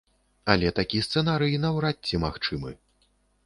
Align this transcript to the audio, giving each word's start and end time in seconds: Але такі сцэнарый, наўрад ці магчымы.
Але 0.53 0.71
такі 0.79 1.03
сцэнарый, 1.09 1.59
наўрад 1.67 2.03
ці 2.09 2.23
магчымы. 2.27 2.77